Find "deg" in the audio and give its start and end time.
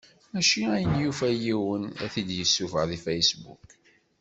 2.89-2.99